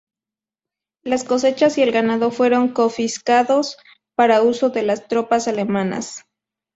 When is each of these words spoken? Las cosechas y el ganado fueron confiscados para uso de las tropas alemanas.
Las 1.03 1.23
cosechas 1.23 1.77
y 1.77 1.83
el 1.83 1.91
ganado 1.91 2.31
fueron 2.31 2.69
confiscados 2.69 3.77
para 4.15 4.41
uso 4.41 4.71
de 4.71 4.81
las 4.81 5.07
tropas 5.07 5.47
alemanas. 5.47 6.23